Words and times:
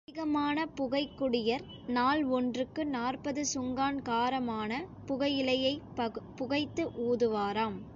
அதிகமான 0.03 0.65
புகைக் 0.77 1.13
குடியர், 1.19 1.65
நாள் 1.87 2.23
ஒன்றுக்கு 2.29 2.85
நாற்பது 2.87 3.45
சுங்கான் 3.53 3.99
காரமான 4.01 4.71
புகையிலையைப் 5.07 6.11
புகைத்து 6.35 6.85
ஊதுவாராம். 7.07 7.79